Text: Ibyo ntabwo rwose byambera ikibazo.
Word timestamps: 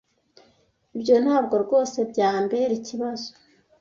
Ibyo 0.95 1.15
ntabwo 1.23 1.55
rwose 1.63 1.97
byambera 2.11 2.73
ikibazo. 2.79 3.27